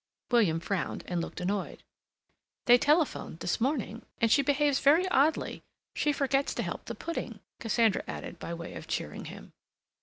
William 0.31 0.59
frowned, 0.59 1.03
and 1.07 1.21
looked 1.21 1.39
annoyed. 1.39 1.83
"They 2.65 2.79
telephoned 2.79 3.37
this 3.37 3.61
morning, 3.61 4.03
and 4.19 4.31
she 4.31 4.41
behaves 4.41 4.79
very 4.79 5.07
oddly. 5.09 5.61
She 5.93 6.11
forgets 6.11 6.55
to 6.55 6.63
help 6.63 6.85
the 6.85 6.95
pudding," 6.95 7.39
Cassandra 7.59 8.03
added 8.07 8.39
by 8.39 8.55
way 8.55 8.73
of 8.73 8.87
cheering 8.87 9.25
him. 9.25 9.53